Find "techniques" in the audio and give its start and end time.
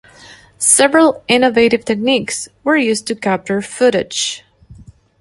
1.85-2.49